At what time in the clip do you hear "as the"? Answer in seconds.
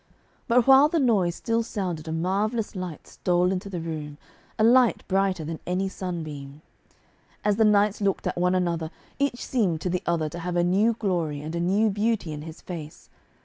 7.45-7.65